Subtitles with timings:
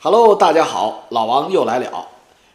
[0.00, 2.06] Hello，大家好，老王又来了。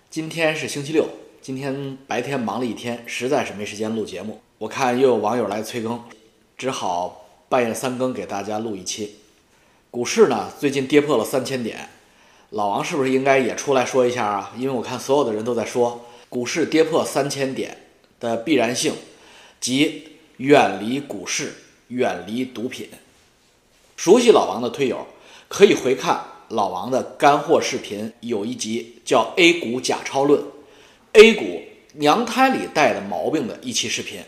[0.10, 1.10] 今天是星期六，
[1.42, 4.40] 今天白天忙了一天，实在是没时间录节目。
[4.60, 6.02] 我看又有网友来催更，
[6.58, 9.18] 只好半夜三更给大家录一期。
[9.92, 11.90] 股市呢，最近跌破了三千点，
[12.52, 14.54] 老王是不是应该也出来说一下啊？
[14.58, 17.78] 因为我看所有的人都在说，股市跌破三千点
[18.22, 18.94] 的必然性，
[19.60, 21.56] 即远离股市，
[21.90, 22.88] 远离毒品。
[23.98, 25.06] 熟悉老王的推友
[25.50, 30.42] 可以回看老王的干货视频，有一集叫《A 股假钞论》
[31.14, 31.62] ，A 股
[31.94, 34.22] 娘胎里带的毛病的一期视频。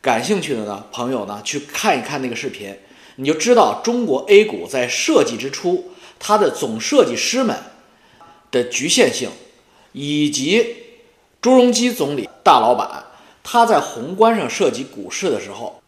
[0.00, 2.76] 感兴趣的呢朋友呢，去看一看那个视频，
[3.16, 7.56] 你就知道中国 A 股在设计之初，它的总设计师们
[8.50, 9.30] 的局限性，
[9.92, 10.76] 以及
[11.40, 13.04] 朱镕基总理大老板
[13.42, 15.82] 他在宏观上设计股市的时候，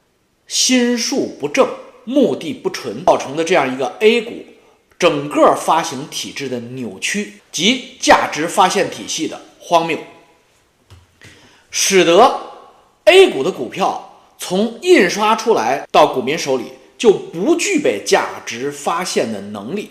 [0.46, 1.68] 心术不正。
[2.06, 4.32] 目的不纯造成的这样一个 A 股
[5.04, 9.98] 整个发行体制的扭曲及价值发现体系的荒谬，
[11.70, 12.40] 使得
[13.04, 19.90] A 股的股票从印刷出来到股民手里就不具备价值发现的能力。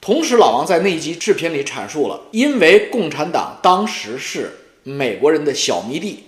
[0.00, 6.22] 同时，老王在那一集视频里阐述了，因为共产党当时是美国人的小迷弟，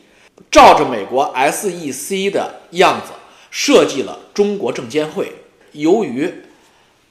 [0.50, 3.12] 照着美国 SEC 的样子。
[3.52, 5.32] 设计了中国证监会，
[5.70, 6.32] 由于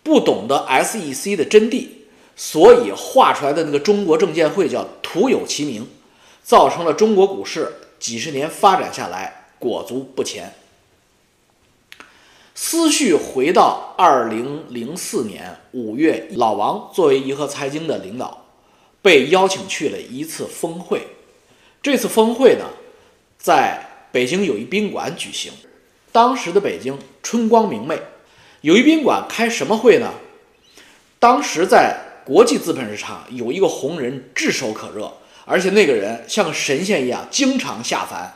[0.10, 1.88] 不懂得 SEC 的真谛，
[2.36, 5.88] 所以画出来的那个中国证监会叫徒有其名，
[6.42, 10.56] 造成了中国股市几十年发展下来裹足不前。
[12.56, 18.46] 思绪回到二零零四年五月，老王作为颐和财经的领导，
[19.04, 21.06] 被邀请去了一次峰会。
[21.84, 22.66] 这次峰会呢，
[23.38, 25.54] 在北京友谊宾馆举行。
[26.12, 27.96] 当时的北京春光明媚，
[28.62, 30.12] 友谊宾馆开什么会呢？
[31.18, 35.14] 当时在国际资本市场有一个红人炙手可热，
[35.46, 38.34] 而且那个人像个神仙一样经常下凡。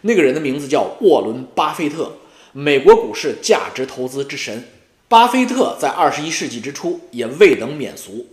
[0.00, 2.10] 那个人的名字叫沃伦·巴菲特，
[2.52, 4.64] 美国股市价值投资之神。
[5.08, 8.26] 巴菲特在二十一世纪之初也未能免俗，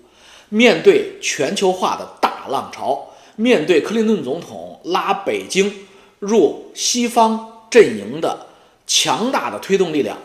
[0.47, 5.85] 面对全球化的大浪潮，面对克林顿总统拉北京
[6.19, 8.47] 入西方阵营的。
[8.85, 10.18] 强大的推动力量，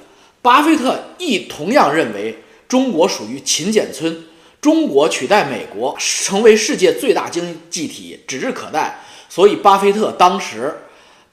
[0.49, 2.35] 巴菲特亦同样认为
[2.67, 4.25] 中国属于勤俭村，
[4.63, 8.99] 中国取代美国成为世界最大经济体指日可待。
[9.29, 10.75] 所以，巴菲特当时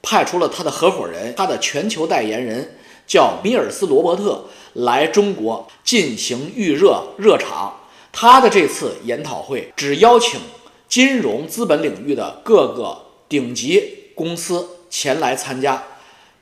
[0.02, 2.76] 派出了他的合伙人，他的全球代言人
[3.06, 4.44] 叫米尔斯·罗伯特
[4.74, 7.74] 来中国进行预热热场。
[8.12, 10.38] 他的这次研讨会只邀请
[10.90, 12.98] 金融资本领域的各个
[13.30, 15.82] 顶级公司前来参加。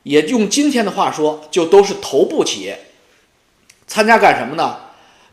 [0.04, 2.78] 也用今天的话说，就都是头部企业
[3.86, 4.78] 参加干什么呢？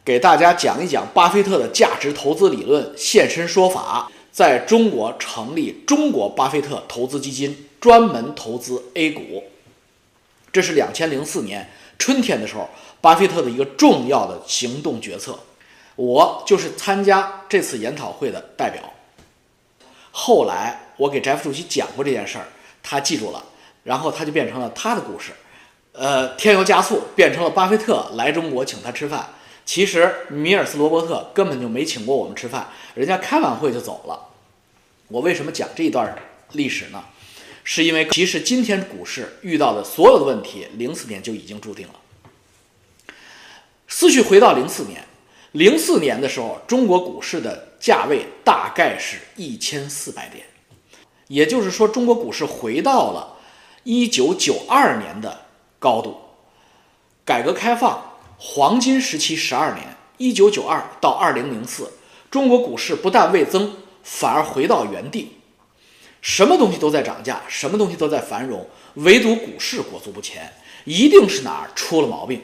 [0.03, 9.43] 给大家讲一讲巴菲特的价值投资理论，现身说法，在中国成立中国巴菲特投资基金，专门投资 A 股。
[10.51, 12.67] 这是两千零四年春天的时候，
[12.99, 15.37] 巴菲特的一个重要的行动决策。
[15.95, 18.81] 我就是参加这次研讨会的代表。
[20.11, 22.47] 后来我给翟副主席讲过这件事儿，
[22.81, 23.43] 他记住了。
[23.83, 25.31] 然后他就变成了他的故事，
[25.93, 29.29] 呃，添油加醋变成了巴菲特来中国请他吃饭。
[29.65, 34.27] 其实米尔斯罗伯特根本就没请过我们吃饭，人家开完会就走了。
[35.07, 36.15] 我为什么讲这一段
[36.51, 37.03] 历史呢？
[37.63, 41.93] 是因为其实今天股市遇到的所有的问题，零四年就已经注定了。
[43.87, 45.03] 思绪回到零四年，
[45.51, 50.45] 零四年的时候，中国股市的价位大概是一千四百点，
[51.27, 53.37] 也就是说，中国股市回到了。
[53.83, 55.45] 一九九二年的
[55.79, 56.15] 高度，
[57.25, 61.91] 改革开放黄金时期十二年，一九九二到二零零四，
[62.29, 65.37] 中国股市不但未增，反而回到原地。
[66.21, 70.53] 什么东西都在涨价，什么东西都在繁荣，唯独股市裹足不前，
[70.85, 72.39] 一定是哪儿出了毛病。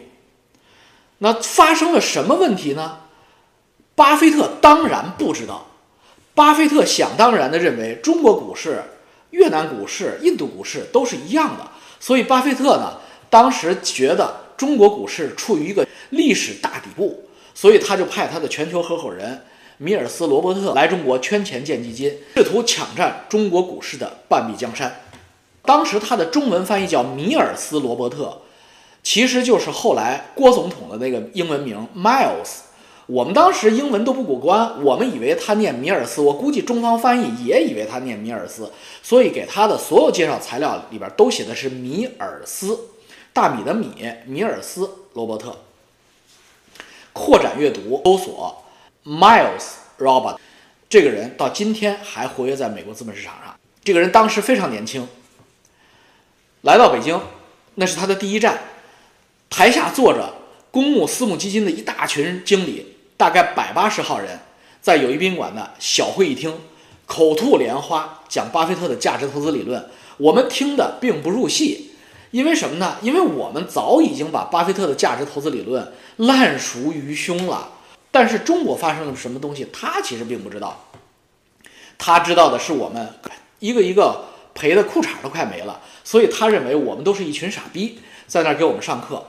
[1.20, 3.02] 那发生了什么问题呢？
[3.94, 5.68] 巴菲特当然不知道，
[6.34, 8.84] 巴菲特想当然的认为中国股市。
[9.32, 11.68] 越南股市、印度股市都是一样的，
[12.00, 12.98] 所以巴菲特呢，
[13.30, 19.42] 当时觉得中国股市处于一个历史大底部，所以他就派他的全球合伙人
[19.78, 25.04] 米尔斯·罗伯特来中国圈钱建基金，试图抢占中国股市的半壁江山。
[25.64, 28.42] 当时他的中文翻译叫米尔斯·罗伯特，
[29.04, 32.67] 其实就是后来郭总统的那个英文名 Miles。
[33.08, 38.72] 我们当时英文都不过关，我们以为他念米尔斯，我估计中方翻译也以为他念米尔斯，
[39.02, 42.78] 所以给他的所有介绍材料里边都写的是米尔斯，
[43.32, 43.88] 大米的米，
[44.26, 45.58] 米尔斯罗伯特。
[47.14, 48.64] 扩展阅读，搜索
[49.06, 49.64] Miles
[49.98, 50.38] Robert，
[50.90, 53.58] 这个人到今天还活跃在美国资本市场上。
[53.84, 55.08] 这个人当时非常年轻，
[56.62, 57.20] 来到北京，
[57.76, 58.60] 那是他的第一站。
[59.50, 60.34] 台下坐着
[60.70, 64.40] 公募、私募基金的一大群经理，大概百八十号人，
[64.80, 66.56] 在友谊宾馆的小会议厅，
[67.06, 69.90] 口吐莲花讲巴菲特的价值投资理论。
[70.18, 71.92] 我们听的并不入戏，
[72.32, 72.98] 因为什么呢？
[73.02, 77.72] 因为我们早已经把巴菲特的价值投资理论烂熟于胸了。
[78.12, 80.86] 但是中国发生了什么东西，他其实并不知道。
[81.98, 83.08] 他知道的是我们
[83.60, 89.26] 一个一个赔的裤衩都快没了，所以他认为我们都是一群傻逼，在那儿给我们上课。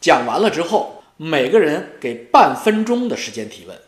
[0.00, 3.80] 讲完了之后，每个人给半分钟的时间提问。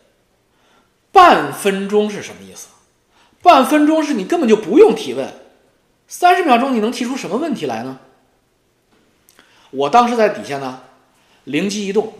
[1.11, 2.69] 半分钟是什么意思？
[3.41, 5.33] 半分钟是你根本就不用提问，
[6.07, 7.99] 三十秒钟你能提出什么问题来呢？
[9.71, 10.83] 我当时在底下呢，
[11.43, 12.13] 灵机一动。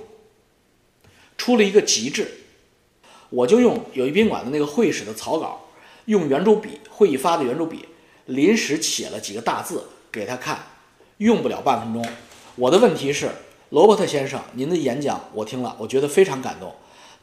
[1.38, 2.30] 出了一个极致，
[3.30, 5.70] 我就用友谊宾馆的那个会议室的草稿，
[6.06, 7.88] 用圆珠笔，会议发的圆珠笔，
[8.26, 10.60] 临时写了几个大字给他看，
[11.20, 12.06] 用不了半分钟。
[12.58, 13.30] 我的问题是，
[13.70, 16.74] 罗伯特先生，您的演讲我听了，我觉得非常感动，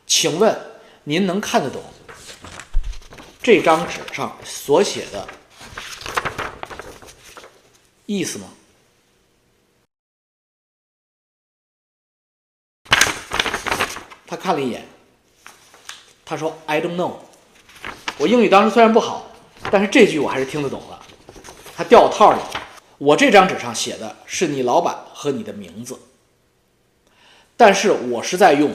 [0.07, 0.59] 请问
[1.05, 1.81] 您能看得懂
[3.41, 5.27] 这张纸上所写的
[8.07, 8.47] 意思吗？
[14.27, 14.87] 他看了一眼，
[16.25, 17.13] 他说：“I don't know。”
[18.19, 19.27] 我英语当时虽然不好，
[19.71, 21.01] 但是这句我还是听得懂了。
[21.77, 22.39] 他掉我套里。
[22.99, 25.99] 我这张纸上写的是你老板和你的名字，
[27.65, 28.73] 但是我是在用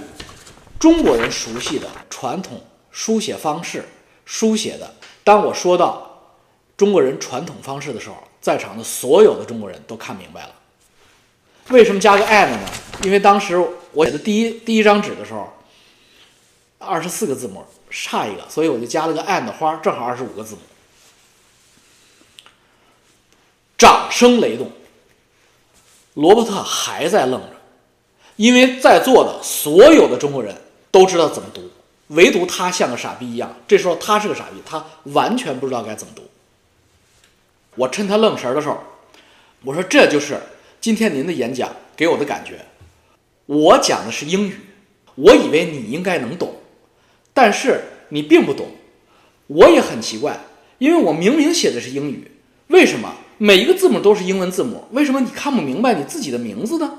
[0.80, 3.84] 中国人熟悉的传统书写方式
[4.24, 4.96] 书写的。
[5.26, 6.32] 当我说到
[6.78, 10.54] 中国人传统方式的时候，在场的所有的中国人都看明白了。
[11.68, 12.60] 为什么加个 and 呢？
[13.04, 13.62] 因为当时。
[13.92, 15.52] 我写的第一第一张纸的时候，
[16.78, 20.62] 二十四个字母差一个，所以我就加了个 and 花，正好二十五个字母。
[23.78, 24.72] 掌声雷动，
[26.14, 27.57] 罗伯特还在愣着，
[28.38, 30.56] 因为在座的所有的中国人
[30.90, 31.70] 都知道怎么读，
[32.08, 33.56] 唯独他像个傻逼一样。
[33.68, 36.24] 这时候他是个傻逼，他完全不知道该怎么读。
[37.76, 38.80] 我趁他愣神的时候，
[39.64, 40.40] 我说：“这就是
[40.80, 42.60] 今天您的演讲给我的感觉。”
[43.48, 44.56] 我讲的是英语，
[45.16, 46.56] 我以为你应该能懂，
[47.34, 48.68] 但是你并不懂。
[49.48, 50.40] 我也很奇怪，
[50.78, 52.32] 因为我明明写的是英语，
[52.68, 54.86] 为什么每一个字母都是英文字母？
[54.92, 56.98] 为什么你看不明白你自己的名字呢？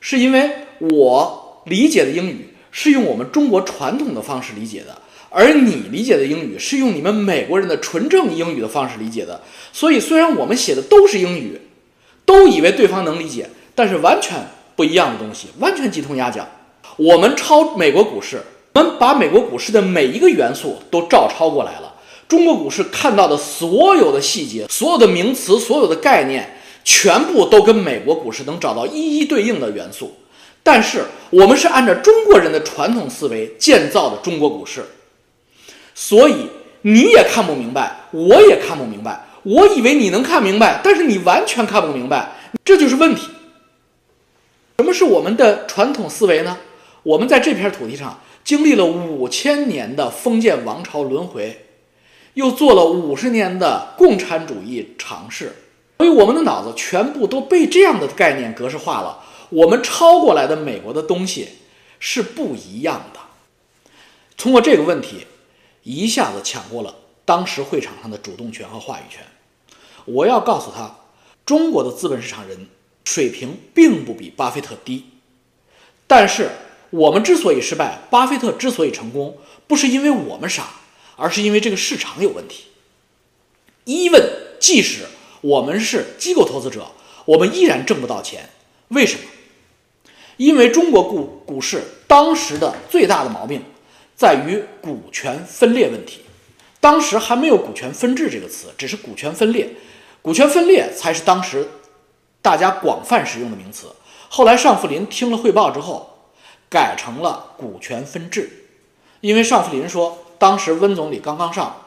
[0.00, 4.96] 是因为我理解的英语是用我们中国传统的方式理解的，
[5.30, 9.40] 而你理解的英语是用你们美国人的纯正英语的方式理解的。
[9.72, 11.60] 所以虽然我们写的都是英语，
[12.24, 14.36] 都以为对方能理解，但是完全。
[14.76, 16.46] 不一样的东西，完全鸡同鸭讲。
[16.98, 18.42] 我们抄美国股市，
[18.74, 21.94] 我们把美国股市的每一个元素都照抄过来了。
[22.28, 30.14] 中国股市看到的所有的细节、所有的名词、所有的概念，全部都跟美国股市能找到一一对应的元素。
[30.66, 34.84] 但是我们是按照中国人的传统思维建造的中国股市，
[35.94, 36.34] 所以
[36.82, 39.24] 你也看不明白，我也看不明白。
[39.44, 42.32] 我以为你能看明白，但是你完全看不明白，
[42.64, 43.28] 这就是问题。
[44.78, 46.58] 什么是我们的传统思维呢？
[47.04, 51.64] 我们在这片土地上经历了五千年的封建王朝轮回，
[52.34, 55.54] 又做了五十年的共产主义尝试，
[55.98, 59.20] 所以我们的脑子全部都被这样的概念格式化了。
[59.50, 61.48] 我们抄过来的美国的东西
[61.98, 63.20] 是不一样的。
[64.36, 65.26] 通过这个问题，
[65.82, 69.24] 一下子抢过了当时会场上的主动权和话语权。
[70.04, 70.96] 我要告诉他，
[71.44, 72.68] 中国的资本市场人。
[73.06, 75.04] 水平并不比巴菲特低，
[76.08, 76.50] 但是
[76.90, 79.38] 我们之所以失败，巴菲特之所以成功，
[79.68, 80.70] 不是因为我们傻，
[81.14, 82.64] 而是因为这个市场有问题。
[83.84, 84.20] 一问，
[84.58, 85.06] 即使
[85.40, 86.88] 我们是机构投资者，
[87.26, 88.50] 我们依然挣不到钱。
[88.88, 89.24] 为什么？
[90.36, 93.62] 因为中国股股市当时的最大的毛病
[94.14, 96.22] 在于股权分裂问题。
[96.80, 99.68] 当时还没有股权分置这个词，只是股权分裂，
[100.22, 101.68] 股权分裂才是当时。
[102.42, 103.88] 大家广泛使用的名词，
[104.28, 106.30] 后来尚福林听了汇报之后，
[106.70, 108.48] 改成了股权分置，
[109.20, 111.82] 因为尚福林说，当时温总理刚刚上，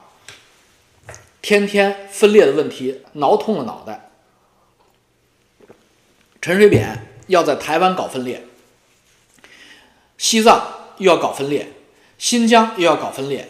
[1.42, 4.10] 天天分裂的问题挠痛了脑袋。
[6.42, 8.44] 陈水扁要在台湾搞分裂，
[10.18, 11.72] 西藏又要搞分裂，
[12.18, 13.48] 新疆又要搞分裂，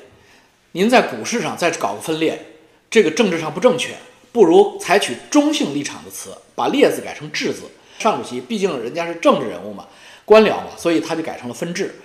[0.73, 2.45] 您在股市上再搞个分裂，
[2.91, 3.95] 这个政治上不正确。
[4.31, 7.63] 不如采取中性立场的词，把“列”字改成“治”字。
[7.97, 9.87] 上主席毕竟人家是政治人物嘛，
[10.23, 11.95] 官僚嘛，所以他就改成了“分治”。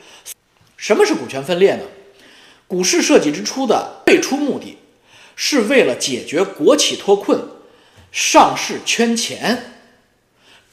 [0.79, 1.83] 什么是股权分裂呢？
[2.67, 4.79] 股市设计之初的最初目的，
[5.37, 7.43] 是为了解决国企脱困、
[8.11, 9.74] 上市圈钱，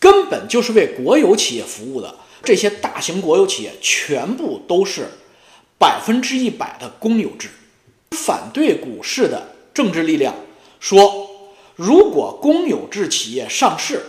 [0.01, 2.13] 根本就是为国有企业服务的。
[2.43, 5.07] 这些大型国有企业全部都是
[5.77, 7.47] 百分之一百的公有制。
[8.09, 10.33] 反对股市的政治力量
[10.79, 11.29] 说，
[11.75, 14.03] 如果公有制企业上市，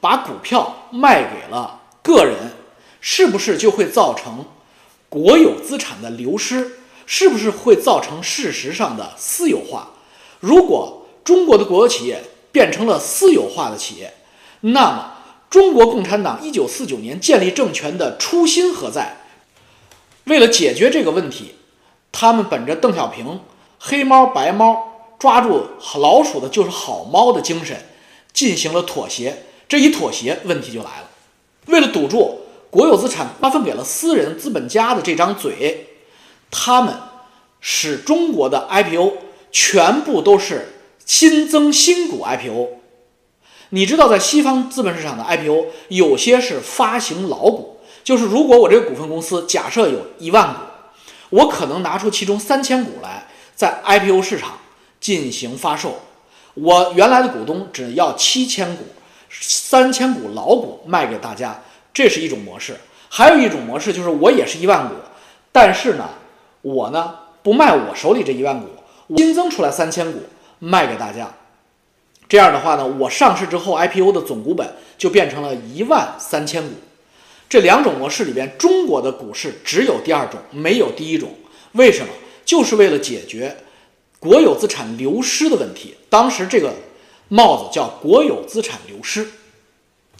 [0.00, 2.50] 把股票卖给了个人，
[3.00, 4.44] 是不是就会造成
[5.08, 6.72] 国有资产的流失？
[7.06, 9.92] 是不是会造成事实上的私有化？
[10.40, 14.12] 如果中国的国有企业变成了私有化的企业，
[14.60, 15.12] 那么
[15.48, 19.16] 中国共产党一九四九年建立政权的初心何在？
[20.24, 21.54] 为了解决这个问题，
[22.10, 23.40] 他们本着邓小平
[23.78, 25.66] “黑猫白猫，抓住
[26.00, 27.86] 老鼠的就是好猫”的精神，
[28.32, 29.44] 进行了妥协。
[29.68, 31.10] 这一妥协，问题就来了。
[31.66, 35.86] 为了堵住国有资产瓜分给了私人资本家的这张嘴。
[36.50, 36.94] 他们
[37.60, 39.12] 使中国的 IPO
[39.50, 40.74] 全部都是
[41.04, 42.68] 新增新股 IPO。
[43.70, 50.60] 你知道，在西方资本市场的 IPO 有些是发行老股，就是如果我这个股份公司假设有一万股，
[51.30, 54.58] 我可能拿出其中三千股来在 IPO 市场
[55.00, 56.00] 进行发售，
[56.54, 58.84] 我原来的股东只要七千股，
[59.30, 62.76] 三千股老股卖给大家，这是一种模式。
[63.08, 64.94] 还有一种模式就是我也是一万股，
[65.52, 66.08] 但是呢。
[66.62, 68.66] 我呢不卖我手里这一万股，
[69.16, 70.18] 新增出来三千股
[70.58, 71.32] 卖给大家。
[72.28, 74.68] 这样的话呢，我上市之后 IPO 的总股本
[74.98, 76.70] 就变成了一万三千股。
[77.48, 81.30] 这两种模式里边，中国的股市只有第二种，没有第一种。
[81.72, 82.12] 为什么？
[82.44, 83.56] 就是为了解决
[84.18, 85.96] 国有资产流失的问题。
[86.08, 86.72] 当时这个
[87.28, 89.28] 帽子叫国有资产流失，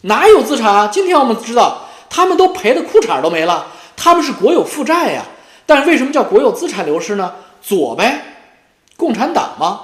[0.03, 0.87] 哪有资产啊？
[0.87, 5.25] 今天我们知道，他们都赔的裤衩都没了，他们是国有负债呀。
[5.65, 7.35] 但是为什么叫国有资产流失呢？
[7.61, 8.21] 左呗，
[8.95, 9.81] 共产党吗？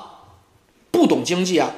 [0.92, 1.72] 不懂经济啊！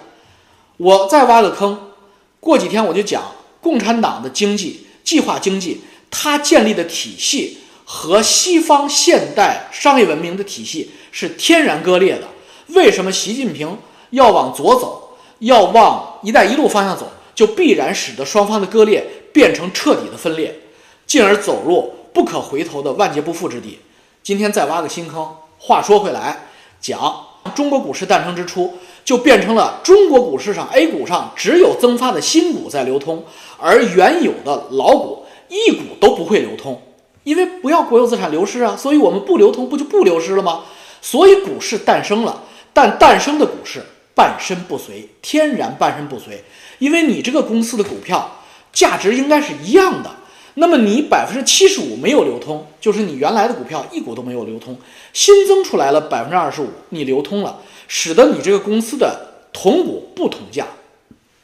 [0.78, 1.92] 我再挖个坑，
[2.40, 3.24] 过几天我就讲
[3.62, 12.28] 共产党的经济计划经济，它建立的体系和西方现代商业文明的体系是天然割裂的。
[12.70, 13.78] 为什么习近平
[14.10, 20.62] 要往左走，要往“一带一路”方向走，就必然使得双方的割裂变成彻底的分裂，
[21.06, 23.80] 进而走入不可回头的万劫不复之地。
[24.24, 25.36] 今天再挖个新坑。
[25.60, 26.48] 话说回来，
[26.82, 28.74] 讲中国股市诞生之初，
[29.06, 33.24] 就变成了中国股市上 A 股上只有增发的新股在流通，
[33.58, 36.82] 而原有的老股一股都不会流通，
[37.24, 40.64] 因为不要国有资产流失啊，所以我们不流通，不就不流失了吗？
[41.02, 42.42] 所以股市诞生了，
[42.74, 43.80] 但诞生的股市
[44.16, 46.44] 半身不遂，天然半身不遂，
[46.80, 48.40] 因为你这个公司的股票
[48.74, 50.10] 价值应该是一样的。
[50.58, 54.78] 那么你百分之七十五没有流通，就是你原来的股票一股都没有流通，
[55.12, 57.60] 新增出来了百分之二十五，你流通了，
[57.90, 60.66] 使得你这个公司的同股不同价。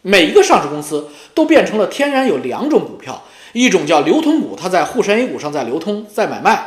[0.01, 6.65] 每一个上市公司都变成了天然有两种股票，一种叫流通股，它在沪深 A 股上在流通在买卖，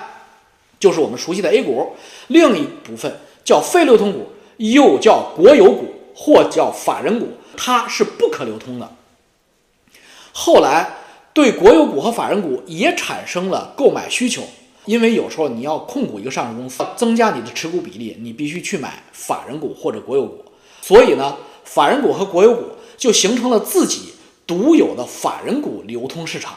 [0.78, 1.96] 就是我们熟悉的 A 股；
[2.26, 8.90] 另一部分叫非流通股，又叫国有股或叫法人股，它是不可流通的。
[10.32, 10.98] 后来。
[11.34, 14.44] 对国有股和法人股也产生了购买需求，
[14.84, 20.44] 因为有时候你要控股一个上市公司，增加你的持股比例，你必须去买法人股或者国有股。
[20.80, 24.14] 所以呢，法人股和国有股就形成了自己
[24.46, 26.56] 独有的法人股流通市场。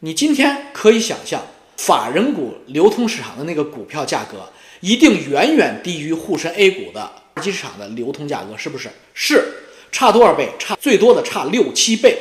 [0.00, 1.40] 你今天可以想象，
[1.76, 8.90] 法人股流通市场的那个股票价格一定远远低于沪深 A 股的二级市场的流通价格，是不是？
[9.14, 9.44] 是，
[9.92, 10.48] 差多少倍？
[10.58, 12.18] 差最多的差六七倍。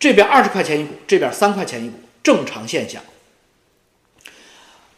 [0.00, 3.02] 这边二十块钱一股，这边三块钱一股，正常现象。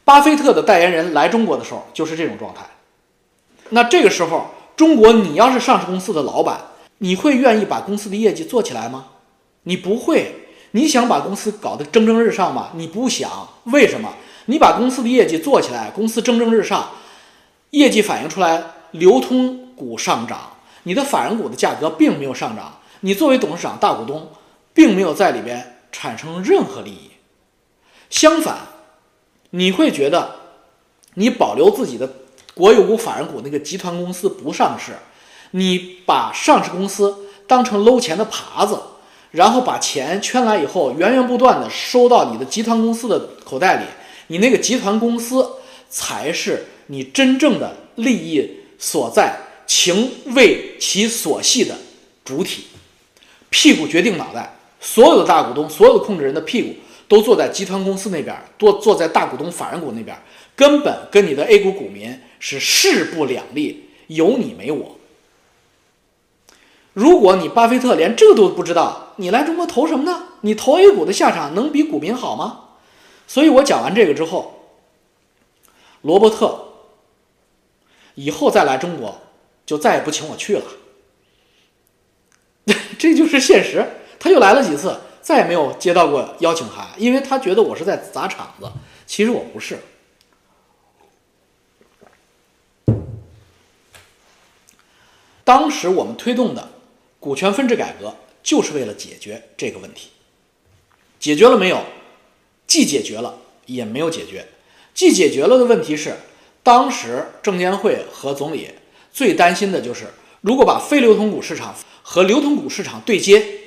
[0.04, 2.64] 巴菲特的代言人来中国的时候就是这种状态。
[3.70, 6.60] 那这个时候，中国你要是上市公司的老板，
[6.98, 9.06] 你会愿意把公司的业绩做起来吗？
[9.64, 10.36] 你不会。
[10.74, 12.70] 你想把公司搞得蒸蒸日上吗？
[12.74, 13.28] 你不想。
[13.64, 14.14] 为什么？
[14.46, 16.90] 你把公司的业绩做起来，公司蒸蒸日上，
[17.70, 20.52] 业绩反映出来，流通股上涨，
[20.84, 22.78] 你的法人股的价格并没有上涨。
[23.00, 24.30] 你作为董事长、大股东。
[24.74, 27.10] 并没有在里边产生任何利益，
[28.08, 28.58] 相反，
[29.50, 30.36] 你会觉得
[31.14, 32.10] 你保留自己的
[32.54, 34.92] 国有股、法人股那个集团公司不上市，
[35.50, 38.80] 你把上市公司当成搂钱的耙子，
[39.30, 43.84] 然后把钱圈来以后，源源不断的收到你的集团公司的口袋里，
[44.28, 45.46] 你那个集团公司
[45.90, 51.76] 才是你真正的利益所在，情为其所系的
[52.24, 52.64] 主体，
[53.50, 54.56] 屁股决定脑袋。
[54.82, 56.74] 所有的大股东，所有的控制人的屁股
[57.06, 60.14] 都坐在集团公司那边，多坐在大股东法人股那边，
[60.56, 64.98] 根本跟你的 A 股股民是势不两立，有你没我。
[66.94, 70.24] 如果你巴菲特连这都不知道，你来中国投什么呢？
[70.40, 72.70] 你投 A 股的下场能比股民好吗？
[73.28, 74.66] 所以我讲完这个之后，
[76.02, 76.72] 罗伯特
[78.16, 79.20] 以后再来中国
[79.64, 80.64] 就再也不请我去了。
[82.98, 83.86] 这就是现实。
[84.22, 88.70] 他又来了几次，再也没有接到过邀请函，因为他觉得我是在砸场子。
[89.04, 89.80] 其实我不是。
[95.42, 96.70] 当时我们推动的
[97.18, 98.14] 股权分置改革，
[98.44, 100.10] 就是为了解决这个问题。
[101.18, 101.82] 解决了没有？
[102.68, 104.46] 既解决了，也没有解决。
[104.94, 106.16] 既解决了的问题是，
[106.62, 108.70] 当时证监会和总理
[109.12, 111.74] 最担心的就是，如果把非流通股市场
[112.04, 113.58] 和流通股市场对接，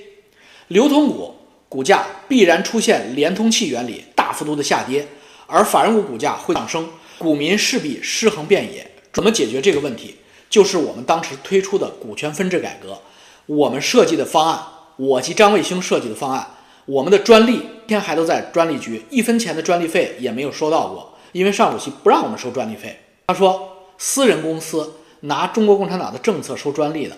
[0.68, 1.36] 流通股
[1.70, 5.08] 股价必然出现连通器原理，大幅度的下跌，
[5.46, 8.90] 而法人股股价会上升，股民势必尸横遍野。
[9.14, 10.16] 怎么解决这个问题？
[10.50, 13.00] 就是我们当时推出的股权分置改革，
[13.46, 14.64] 我们设计的方案，
[14.96, 16.48] 我及张卫星设计的方案，
[16.86, 23.00] 我们的专利天还都在专利局，一分钱的专利费也没有收到过，因为上主席不让我们收专利费。
[23.28, 27.16] 他说，私人公司拿中国共产党的政策收专利的，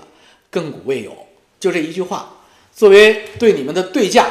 [0.51, 1.15] 亘古未有。
[1.59, 2.36] 就这一句话，
[2.77, 4.27] 作为对你们的对价，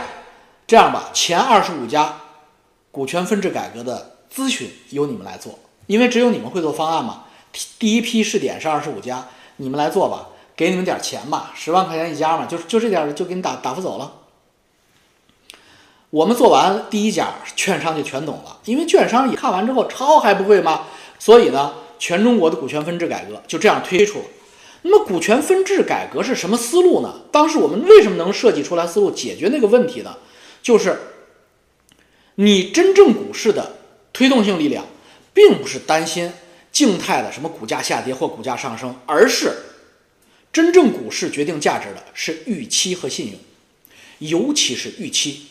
[0.68, 2.14] 这样吧，前二十五家
[2.92, 7.24] 股权分置改革的咨询由你们来做，因为只有你们会做方案嘛。
[7.76, 9.26] 第一批试点是二十五家，
[9.56, 14.12] 你们来做吧，给你们点钱吧，十万块钱一家嘛，就就这点就给你打打发走了。
[16.10, 20.86] 我们做完第一家，券商就全懂了，因为券商一看完之后抄还不会吗？
[21.18, 24.24] 所以呢，全中国的股权分置改革就这样推出了。
[24.88, 27.22] 那么股权分置改革是什么思路呢？
[27.32, 30.16] 当时我们为什么能设计出来思路解决那个问题呢？
[30.62, 30.96] 就是
[32.36, 33.76] 你真正股市的
[34.12, 34.86] 推动性力量，
[35.34, 36.32] 并不是担心。
[36.72, 39.50] 静态的什么股价下跌或股价上升，而是
[40.52, 43.38] 真正股市决定价值的是预期和信用，
[44.18, 45.46] 尤其是预期。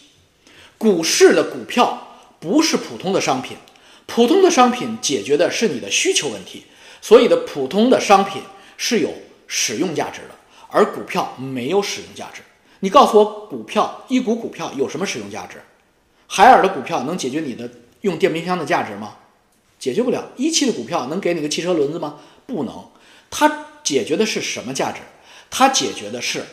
[0.77, 3.57] 股市的股票不是普通的商品，
[4.05, 6.65] 普通的商品解决的是你的需求问题，
[7.01, 8.43] 所以的普通的商品
[8.77, 9.11] 是有
[9.47, 10.35] 使用价值的，
[10.69, 12.41] 而股票没有使用价值。
[12.79, 15.61] 你告诉我，股票一股股票有什么使用价值？
[16.27, 17.69] 海尔的股票能解决你的
[18.01, 19.15] 用电冰箱的价值吗？
[19.77, 22.15] 解决不了一汽的股票能给你个汽车轮子吗？
[22.45, 22.85] 不能，
[23.29, 25.01] 它解决的是什么价值？
[25.49, 26.43] 它解决的是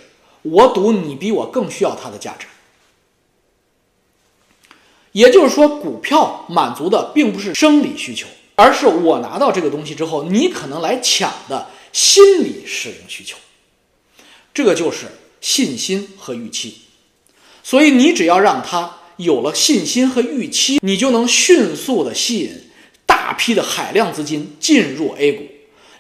[0.42, 2.46] 我赌你比我更需要它的价值。
[5.12, 13.36] 也就是说，股票满足的并不是生理需求，而是我拿到这个东西之后，你可能来抢的心理使用需求。
[14.52, 15.06] 这就是
[15.40, 16.78] 信心和预期。
[17.62, 22.68] 所以你只要让他有了信心和预期，你就能迅速的吸引。
[23.04, 25.46] 大批的海量资金进入 A 股，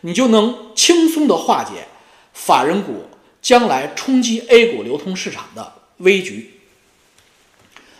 [0.00, 1.86] 你就能轻松的化解
[2.32, 3.04] 法人股
[3.42, 6.58] 将来冲击 A 股流通市场的危局。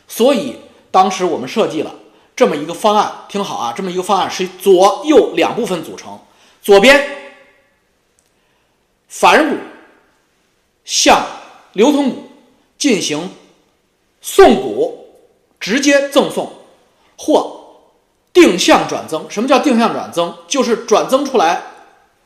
[0.08, 0.56] 所以
[0.90, 1.94] 当时我们设计了
[2.34, 6.18] 这么一个方案，听好啊，这么一个方案是左右两部分组成，
[6.62, 7.21] 左边
[9.12, 9.56] 法人股
[10.86, 11.22] 向
[11.74, 12.30] 流通股
[12.78, 13.28] 进行
[14.22, 15.06] 送股，
[15.60, 16.50] 直接赠送
[17.18, 17.58] 或。
[18.32, 20.34] 定向转增，什么叫定向转增？
[20.48, 21.62] 就是转增出来，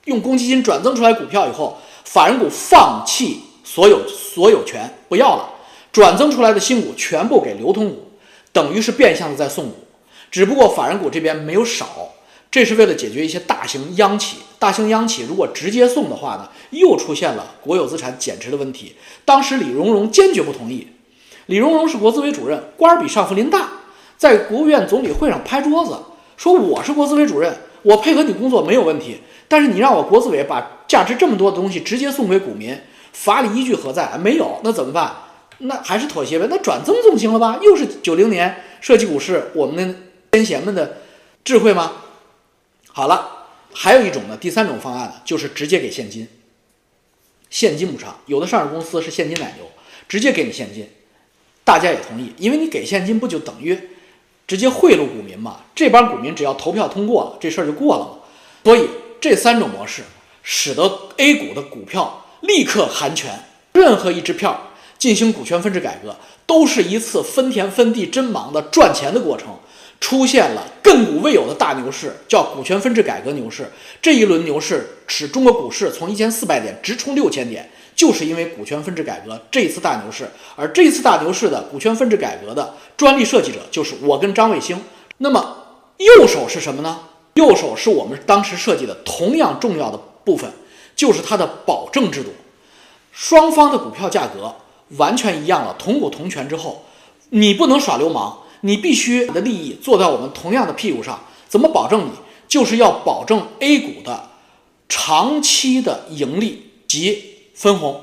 [0.05, 5.51] 用公积金转增出来股票以后，法人股放弃所有所有权不要了，
[5.91, 8.09] 转增出来的新股全部给流通股，
[8.53, 9.75] 等于是变相的在送股。
[10.31, 11.89] 只不过法人股这边没有少，
[12.57, 14.39] 这是为了解决一些大型央企。
[14.59, 18.95] 大型央企如果直接送的话呢，又出现了国有资产减值的问题。
[19.27, 20.89] 当时李荣荣坚决不同意。
[21.45, 23.69] 李荣荣是国资委主任，官儿比尚福林大。
[24.17, 25.99] 在国务院总理会上拍桌子
[26.39, 29.19] 说：“我是国资委主任，我配合你工作没有问题。
[29.49, 32.75] 但是你让我国资委把价值这么多的东西直接送给股民，
[33.13, 34.17] 法理依据何在？
[34.17, 35.15] 没有，那怎么办？
[35.59, 36.47] 那还是妥协呗。
[36.49, 37.59] 那转增总行了吧？
[37.61, 40.97] 又是九零年设计股市，我们的先贤们的
[41.45, 41.93] 智慧吗？
[42.97, 43.29] 好了，
[43.75, 46.27] 还有一种呢，第三种方案呢，就是直接给现金，
[47.51, 48.17] 现金补偿。
[48.25, 49.69] 有的上市公司是现金奶牛，
[50.09, 50.89] 直接给你现金，
[51.63, 53.79] 大家也同意，因为你给现金不就等于？”
[54.49, 58.13] 直接贿赂股民嘛，这帮股民只要投票通过了，这事儿就过了嘛。
[58.65, 58.89] 所以
[59.21, 60.03] 这三种模式
[60.43, 63.39] 使得 A 股的股票立刻含权，
[63.75, 69.59] 任何一支票进行股权分置改革，都是一次分田分地真忙的赚钱的过程。
[70.01, 73.71] 出现了亘古未有的大牛市，叫股权分置改革牛市。
[74.01, 84.81] 这一轮牛市使中国股市从一千四百点直冲六千点，就是因为股权分置改革这一次大牛市，而这一次大牛市的股权分置改革的专利设计者就是我跟张卫星。
[85.19, 85.57] 那么
[85.97, 87.01] 右手是什么呢？
[87.35, 90.51] 右手是我们当时设计的同样重要的部分，
[90.95, 92.31] 就是它的保证制度。
[93.13, 94.55] 双方的股票价格
[94.99, 96.85] 完全一样了，同股同权之后，
[97.31, 101.19] 你不能耍流氓，你必须你的利益坐在我们同样的屁股上。
[101.49, 102.11] 怎么保证你？
[102.49, 104.29] 就是要保证 A 股的
[104.89, 107.23] 长期的盈利及
[107.55, 108.03] 分红。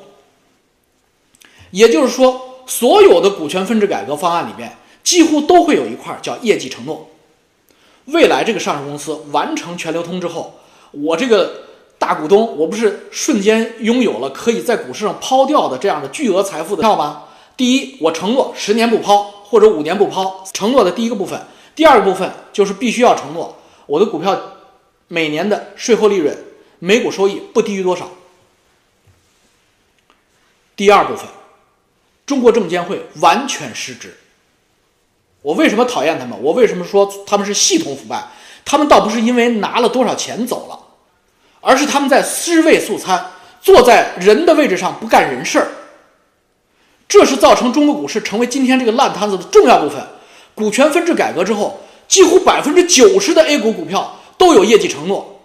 [1.72, 7.10] 也就是说，所有的股权分置改革方案里面，几乎都会有一块叫业绩承诺。
[8.06, 10.60] 未来这个上市公司完成全流通之后，
[10.92, 11.64] 我这个
[11.98, 17.24] 大股东，我不是瞬间拥有了可以在股市上抛掉的这样的巨额财富的票吗？
[17.56, 21.40] 第一，我承诺十年不抛或者五年不抛，承诺的第一个部分；
[21.76, 24.36] 第二个部分就是必须要承诺我的股票
[25.08, 26.36] 每年的税后利润、
[26.80, 28.10] 每股收益不低于多少。
[30.76, 31.28] 第二部分，
[32.26, 34.18] 中国证监会完全失职。
[35.44, 36.36] 我为什么讨厌他们？
[36.42, 38.30] 我为什么说他们是系统腐败？
[38.66, 40.80] 他们倒不是因为拿了多少钱走了，
[41.62, 43.30] 而是他们在尸位素餐，
[43.62, 45.68] 坐在人的位置上不干人事儿。
[47.14, 50.02] 这是造成中国股市成为今天这个烂摊子的重要部分。
[50.56, 55.40] 股权分置改革之后，几乎百分之九十的 A 股股票都有业绩承诺。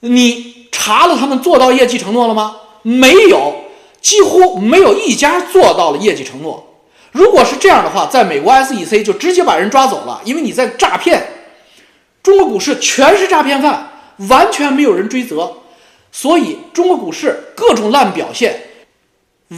[0.00, 2.56] 你查了他们做到业绩承诺了吗？
[2.82, 3.54] 没有，
[4.02, 6.62] 几乎没有一家做到了业绩承诺。
[7.10, 11.26] 如果是这样的话，在美国 SEC 就直接把人抓走了，因为你在诈骗。
[12.22, 13.90] 中国股市全是诈骗犯，
[14.28, 15.54] 完全没有人追责，
[16.12, 18.60] 所以中国股市各种烂表现，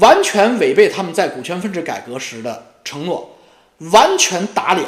[0.01, 3.39] 完全违背他们在股权分置改革时的承诺，
[3.93, 4.87] 完全打脸。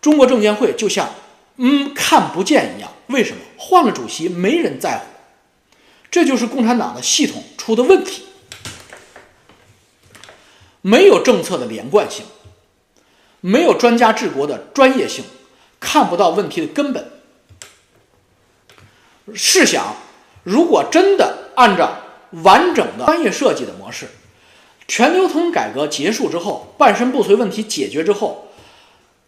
[0.00, 1.08] 中国证监会就像
[1.56, 5.04] 嗯看不见一样，为什么换了主席没人在乎？
[6.10, 8.24] 这就是共产党的系统出的问题。
[10.80, 12.24] 没有政策的连贯性，
[13.40, 15.24] 没有专家治国的专业性，
[15.80, 17.10] 看不到问题的根本。
[19.34, 19.96] 试想，
[20.44, 21.98] 如果真的按照
[22.30, 24.08] 完整的专业设计的模式，
[24.88, 28.48] 全流通改革结束之后，半身不遂问题解决之后，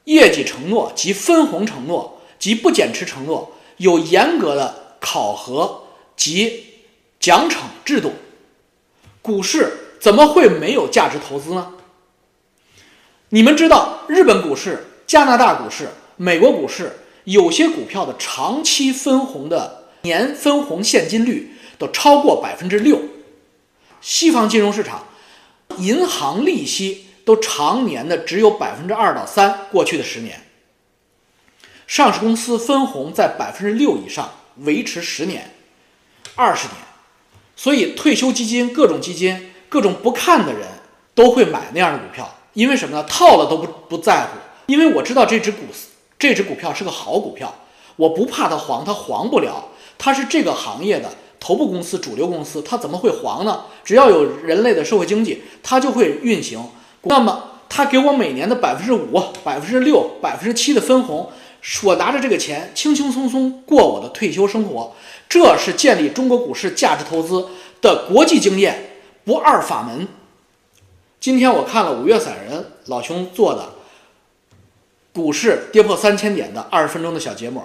[0.05, 5.85] 业绩承诺及分红承诺及不减持承诺有严格的考核
[6.17, 6.65] 及
[7.21, 8.13] 奖惩制度，
[9.23, 9.87] 股市。
[10.01, 11.75] 怎么会没有价值投资呢？
[13.29, 22.99] 你们知道，日本股市、加拿大股市、美国股市有些股票的长期分红的年分红现金率都超过百分之六。
[24.01, 25.07] 西方金融市场，
[25.81, 29.67] 银行利息都常年的只有百分之二到三。
[29.71, 30.41] 过去的十年，
[31.87, 35.55] 上市公司分红在百分之六以上维持十年、
[36.35, 36.77] 二十年，
[37.57, 39.49] 所以退休基金、各种基金。
[39.71, 40.67] 各种不看的人
[41.15, 43.05] 都会买那样的股票，因为什么呢？
[43.05, 44.31] 套了都不不在乎，
[44.67, 45.59] 因为我知道这只股
[46.19, 47.55] 这只股票是个好股票，
[47.95, 51.09] 我不怕它黄，它黄不了，它是这个行业的
[51.41, 53.65] 头部公司、主流公司，它怎么会黄呢？
[53.83, 56.63] 只要有人类的社会经济，它就会运行。
[57.05, 61.29] 那么它给我每年的百分之五、百分之六、百分之七的分红，
[61.83, 64.93] 我拿着这个钱轻轻松松过我的退休生活，
[65.29, 67.49] 这是建立中国股市价值投资
[67.81, 68.87] 的国际经验。
[69.25, 70.09] 不二法门。
[71.21, 73.75] 今天我看了五月散人老兄做的
[75.13, 77.63] 股市跌破三千点的二十分钟的小节目，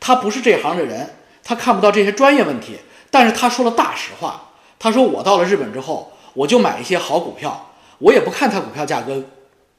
[0.00, 2.78] 他不是这行的人，他看不到这些专业问题，
[3.14, 4.48] 但是他说了大实话。
[4.76, 9.22] 他说我到了日本之后，我就买一些好股票，我也不看它股票价格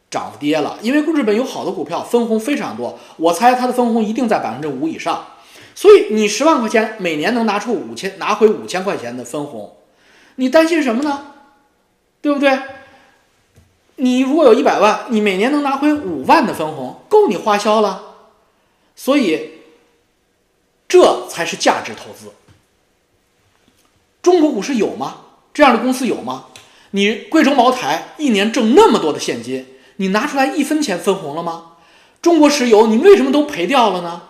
[0.10, 5.28] 涨跌了，因为日本有好的股票分红非常多，我猜它的分红一定在百分之五以上。
[5.76, 9.76] 所以你十万块钱每年能拿出五千拿回五千块钱的分红。
[10.36, 11.34] 你担心什么呢？
[12.22, 12.58] 对不对？
[13.98, 18.02] 你如果有一百万，你每年能拿回五万的分红，够你花销了。
[18.96, 19.52] 所以，
[20.88, 22.32] 这才是价值投资。
[24.26, 25.18] 中国股市有吗？
[25.54, 26.46] 这样的公司有吗？
[26.90, 31.74] 你贵州茅台一年挣那么多的现金，你拿出来一分钱分红了吗？
[32.24, 34.24] 中国石油，你为什么都赔掉了呢？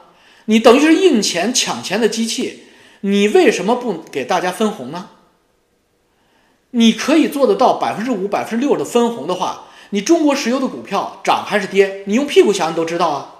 [0.47, 2.65] 你等于是印钱抢钱的机器，
[2.99, 5.11] 你为什么不给大家分红呢？
[6.71, 12.03] 你可以做得到百分之五、百分之六的分红的话，你中国石油的股票涨还是跌？
[12.05, 13.35] 你用屁股想，你都知道啊。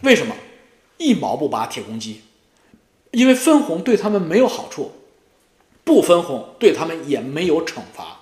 [0.00, 0.34] 为什么？
[0.98, 2.22] 一毛不拔铁公鸡，
[3.12, 4.90] 因为分红对他们没有好处，
[5.84, 8.20] 不分红对他们也没有惩罚。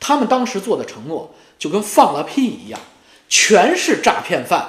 [0.00, 2.80] 他们当时做的承诺就跟放了屁一样，
[3.28, 4.68] 全是诈骗犯。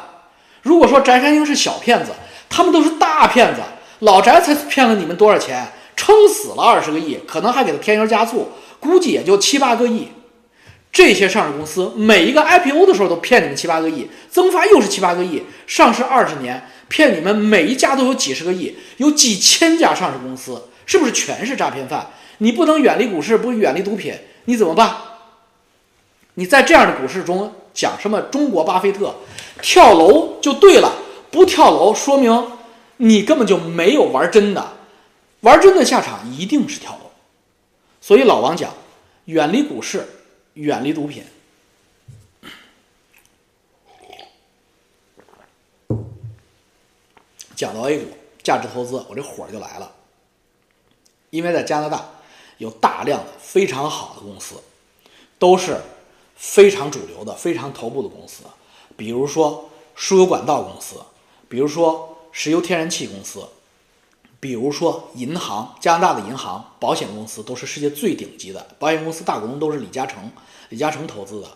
[0.61, 2.11] 如果说翟山鹰是小骗子，
[2.49, 3.61] 他们都是大骗子。
[3.99, 5.67] 老翟才骗了你们多少钱？
[5.95, 8.49] 撑死了二十个亿，可能还给他添油加醋。
[8.79, 10.09] 估计也就七八个亿。
[10.91, 22.07] 这些上市公司每一个 IPO 的时候都骗你们七八个亿，增发又是七八个亿，上市二十年骗你们每一家都有几十个亿，有几千家上市公司，是不是全是诈骗犯？
[22.39, 24.13] 你不能远离股市，不远离毒品，
[24.45, 24.95] 你怎么办？
[26.35, 29.15] 你在这样的股市中讲什么中国巴菲特，
[29.61, 30.93] 跳楼就对了，
[31.31, 32.51] 不跳楼说明
[32.97, 34.73] 你根本就没有玩真的，
[35.41, 37.11] 玩真的下场一定是跳楼。
[38.01, 38.73] 所以老王讲，
[39.25, 40.07] 远离股市。
[40.55, 41.21] 远离毒品。
[47.57, 48.05] 讲到 A 股
[48.41, 49.91] 价值投资，我这火就来了。
[51.35, 52.09] 因为在加拿大
[52.57, 54.55] 有大量的非常好的公司，
[55.37, 55.81] 都是
[56.35, 58.43] 非常主流的、非常头部的公司，
[58.95, 60.95] 比如说输油管道公司，
[61.49, 63.45] 比如说石油天然气公司，
[64.39, 68.65] 比如说银行，加拿大的银行、保险公司都是世界最顶级的。
[68.79, 70.31] 保险公司大股东都是李嘉诚。
[70.69, 71.47] 李嘉诚投资的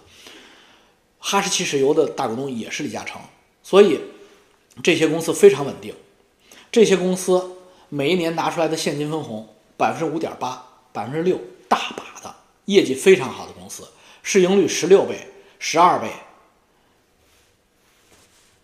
[1.18, 3.20] 哈士奇石油的大股东也是李嘉诚，
[3.64, 4.00] 所以
[4.84, 5.96] 这些公司非常稳定。
[6.72, 7.56] 这些公司
[7.90, 9.48] 每一年拿出来的现金分红
[9.80, 10.62] 百分之五点八、
[10.92, 11.40] 百分之六，
[11.70, 13.88] 大把的业绩非常好的公司，
[14.22, 16.12] 市盈率十六倍、十二倍。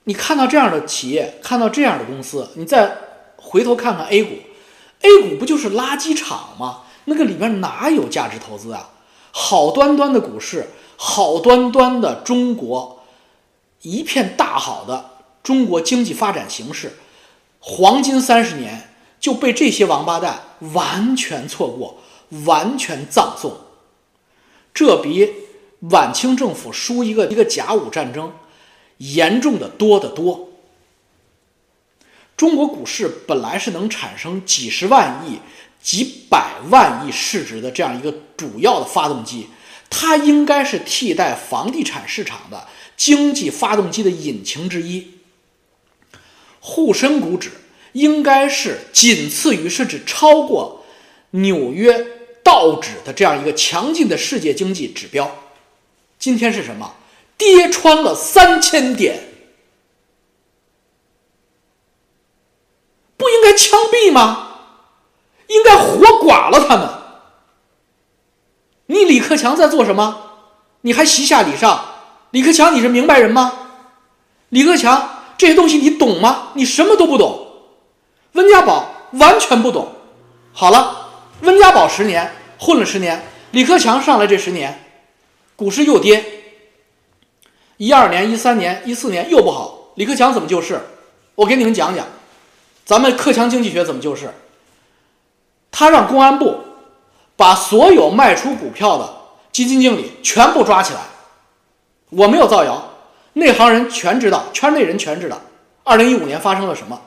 [0.03, 2.97] 你看到这样的企业，看到这样的公司，你再
[3.37, 4.35] 回头看看 A 股
[4.99, 6.81] ，A 股不就是垃圾场吗？
[7.05, 8.89] 那个里面哪有价值投资啊？
[9.31, 13.05] 好端端的股市，好端端的中国，
[13.83, 16.97] 一片大好的中国经济发展形势，
[17.61, 18.94] 黄金三十年
[19.25, 20.39] 就被这些王八蛋
[20.73, 21.97] 完全错过，
[22.45, 23.57] 完全葬送。
[24.71, 25.33] 这比
[25.89, 28.31] 晚清政府输一个一个甲午战争
[28.97, 30.49] 严重的多得多。
[32.37, 35.39] 中国股市本来是能产生几十万亿。
[35.81, 39.47] 几百万亿市值的这样一个主要的发动机，
[39.89, 45.13] 它应该是替代房地产市场的经济发动机的引擎之一。
[46.59, 47.51] 沪深股指
[47.95, 50.83] 应该是仅次于甚至超过
[51.31, 52.05] 纽约
[52.43, 55.33] 道指的这样一个强劲的世界经济指标。
[56.19, 56.95] 今天是什么？
[57.37, 59.21] 跌穿了三千点，
[63.15, 64.41] 不应该枪毙吗？
[65.47, 66.89] 应该活剐了他们！
[68.87, 70.31] 你李克强在做什么？
[70.81, 71.85] 你还习下礼上？
[72.31, 73.69] 李克强，你是明白人吗？
[74.49, 76.49] 李克强，这些东西你懂吗？
[76.55, 77.44] 你什么都不懂。
[78.35, 79.89] 温家宝完全不懂。
[80.51, 81.09] 好了，
[81.41, 83.21] 温家宝十年混了十年，
[83.51, 84.77] 李克强上来这十年，
[85.55, 86.23] 股市又跌。
[87.77, 90.79] 一二年、一三年、一四年又不好，李克强怎么救市？
[91.35, 92.05] 我给你们讲讲，
[92.85, 94.29] 咱们克强经济学怎么救市。
[95.71, 96.59] 他让公安部
[97.37, 99.13] 把所有卖出股票的
[99.51, 100.99] 基金经理全部抓起来。
[102.09, 102.81] 我没有造谣，
[103.33, 105.39] 内行人全知道，圈内人全知道。
[105.83, 106.99] 二零一五年发生了什么？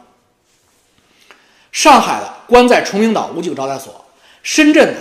[1.78, 4.04] 上海的关在崇明岛武警招待所，
[4.42, 5.00] 深圳的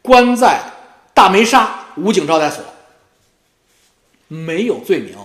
[0.00, 0.60] 关在
[1.12, 2.62] 大梅沙武警招待所，
[4.28, 5.18] 没有罪名，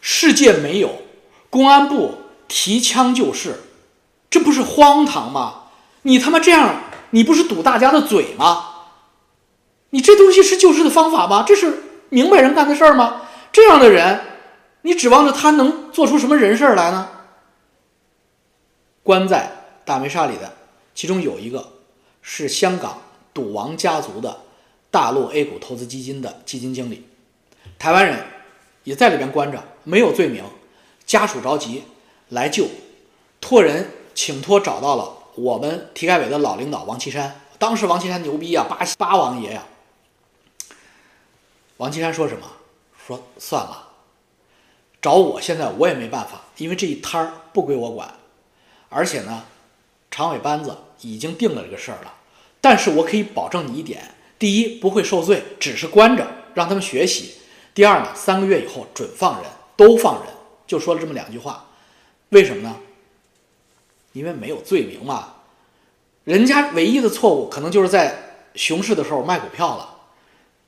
[0.00, 1.02] 世界没有，
[1.50, 2.14] 公安部
[2.48, 3.60] 提枪就事，
[4.30, 5.64] 这不是荒唐吗？
[6.00, 6.84] 你他妈这样！
[7.10, 8.64] 你不是堵大家的嘴吗？
[9.90, 11.44] 你这东西是救市的方法吗？
[11.46, 13.26] 这是明白人干的事儿吗？
[13.52, 14.22] 这样的人，
[14.80, 17.10] 你指望着他能做出什么人事来呢？
[19.02, 19.57] 关在
[19.88, 20.52] 大梅沙里的，
[20.94, 21.66] 其中有一个
[22.20, 23.00] 是香港
[23.32, 24.42] 赌王家族的
[24.90, 27.08] 大陆 A 股投资基金的基金经理，
[27.78, 28.22] 台湾人
[28.84, 30.44] 也在里边关着，没有罪名，
[31.06, 31.84] 家属着急
[32.28, 32.68] 来救，
[33.40, 35.14] 托人请托找到了。
[35.36, 39.64] 我们体改委的老领导王岐山，当时王岐山牛逼啊，八八王爷呀。
[41.78, 42.46] 王岐山说什么？
[43.06, 43.88] 说算了，
[45.00, 48.12] 找我现在我也没办法，因为这一摊儿不归我管，
[48.90, 49.44] 而且呢，
[50.10, 52.14] 常委班子已经定了这个事儿了。
[52.60, 57.38] 但是我可以保证你一点：第一，不会受罪，只是关着让他们学习；
[57.74, 60.32] 第二呢，三个月以后准放人，都放人。
[60.66, 61.64] 就说了这么两句话，
[62.30, 62.76] 为什么呢？
[64.12, 65.34] 因为没有罪名嘛，
[66.24, 69.94] 人家唯一的错误可能就是在熊市的时候卖股票了，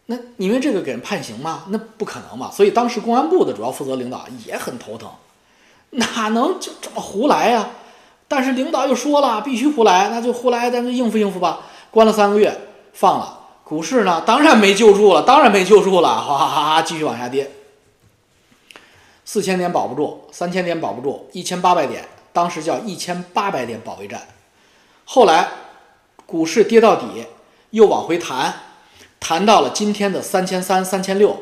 [0.07, 1.64] 那因为这个给人判刑吗？
[1.68, 2.50] 那不可能嘛。
[2.50, 5.11] 所以当时公安部的主要负责领导也很头疼，
[5.90, 7.68] 哪能就这么胡来呀？
[8.30, 11.62] 但是领导又说了必须胡来，那就胡来，咱就应付应付吧。
[11.90, 12.56] 关了三个月，
[12.92, 17.50] 放了，股市呢当然没救住了，当然没救住了，哗哗哗哗继续往下跌，
[19.24, 22.04] 四千点保不住，三千点保不住，一千八百点。
[22.32, 24.20] 当时叫一千八百点保卫战，
[25.04, 25.48] 后来
[26.26, 27.26] 股市跌到底，
[27.70, 28.54] 又往回弹，
[29.18, 31.36] 弹到了今天的三千三、三千六，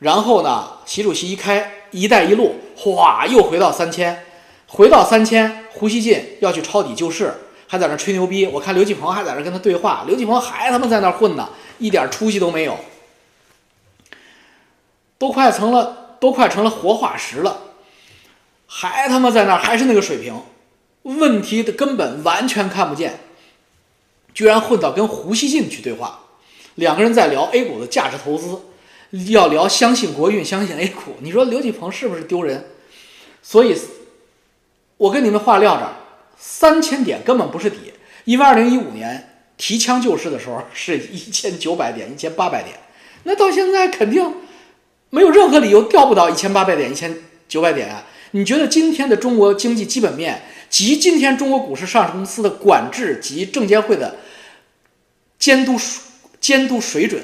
[0.00, 4.22] 然后呢，习主席一开“一带一路”，哗，又回到三千，
[4.74, 7.32] 回到三千，胡锡进要去抄底救市，
[7.68, 8.44] 还在那吹牛逼。
[8.44, 12.76] 我看刘继鹏还在那跟他对话，刘继鹏还他妈在那混呢，一点出息都没有，
[15.16, 17.56] 都快成了，都快成了活化石了，
[18.66, 20.42] 还他妈在那，还是那个水平，
[21.04, 23.20] 问题的根本完全看不见，
[24.34, 26.18] 居然混到跟胡锡进去对话。
[26.74, 28.60] 两个人在聊 A 股的价值投资，
[29.30, 31.12] 要聊相信国运，相信 A 股。
[31.20, 32.70] 你说刘继鹏是不是丢人？
[33.40, 33.78] 所以，
[34.96, 35.92] 我跟你们话撂这儿，
[36.38, 37.92] 三千点根本不是底。
[38.24, 42.76] 因为二零一五年提枪救市的时候是一千九百点、一千八百点，
[43.24, 44.34] 那到现在肯定
[45.10, 47.14] 没有任何理由掉不到一千八百点、一千
[47.48, 48.04] 九百点啊！
[48.30, 54.16] 你觉得今天的中国经济基本面及今天中国股市上市公司的管制及证监会的
[55.38, 55.78] 监督？
[56.40, 57.22] 监督水准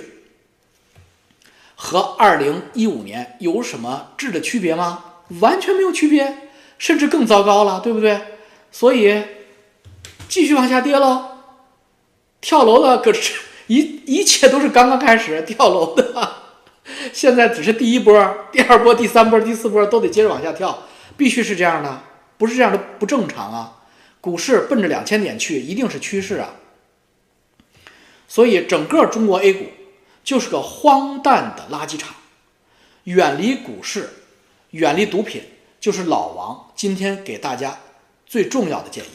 [1.75, 5.05] 和二零一五年有什么质的区别吗？
[5.41, 6.49] 完全没有区别，
[6.81, 8.19] 甚至更糟糕了，对不对？
[8.73, 9.23] 所以
[10.31, 11.27] 继续往下跌喽。
[12.41, 13.35] 跳楼的可是
[13.69, 16.33] 一一切都是刚刚开始，跳楼的
[17.13, 20.85] 现在只是第一波，第二波、第三波、第四波都得接着往下跳，
[21.19, 22.03] 必须是这样的，
[22.39, 23.77] 不是这样的不正常啊！
[24.23, 26.55] 股市奔着两千点去，一定是趋势啊！
[28.27, 29.67] 所以，整个中国 A 股
[30.25, 32.15] 就是个荒诞的垃圾场。
[33.05, 34.09] 远离股市，
[34.71, 35.43] 远离毒品，
[35.81, 37.81] 就是老王今天给大家
[38.27, 39.09] 最重要的建议。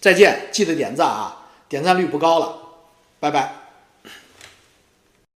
[0.00, 2.58] 再见，记得点赞啊，点赞率不高了，
[3.20, 3.59] 拜拜。